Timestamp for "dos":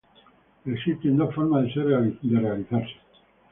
1.15-1.35